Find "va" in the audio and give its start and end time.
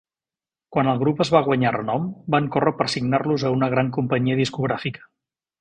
1.35-1.41